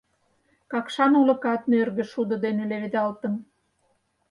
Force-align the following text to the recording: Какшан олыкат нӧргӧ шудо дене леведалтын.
Какшан 0.71 1.11
олыкат 1.19 1.61
нӧргӧ 1.71 2.03
шудо 2.11 2.35
дене 2.45 2.63
леведалтын. 2.71 3.33